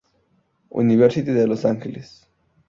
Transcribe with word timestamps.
University 0.71 1.29
de 1.31 1.45
los 1.45 1.63
Ángeles. 1.63 2.27